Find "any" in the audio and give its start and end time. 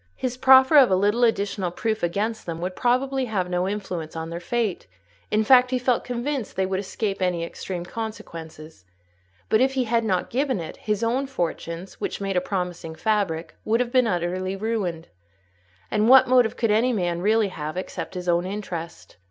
7.21-7.43, 16.71-16.93